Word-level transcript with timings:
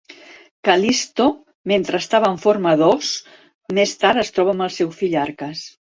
Cal·listo, 0.67 1.27
mentre 1.71 2.01
estava 2.03 2.31
en 2.35 2.41
forma 2.45 2.73
d'os, 2.81 3.11
més 3.81 3.97
tard 4.05 4.23
es 4.23 4.37
troba 4.39 4.57
amb 4.59 4.67
el 4.69 4.73
seu 4.79 4.91
fill 5.03 5.19
Arcas. 5.29 5.63